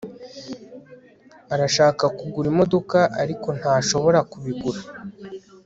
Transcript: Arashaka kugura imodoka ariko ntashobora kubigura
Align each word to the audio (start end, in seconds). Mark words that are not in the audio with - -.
Arashaka 1.53 2.05
kugura 2.17 2.47
imodoka 2.53 2.97
ariko 3.21 3.47
ntashobora 3.59 4.19
kubigura 4.31 4.79